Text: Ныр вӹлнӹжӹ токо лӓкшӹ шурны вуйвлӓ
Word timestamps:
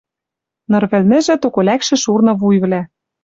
Ныр 0.71 0.83
вӹлнӹжӹ 0.91 1.35
токо 1.41 1.59
лӓкшӹ 1.67 1.95
шурны 2.03 2.33
вуйвлӓ 2.39 2.81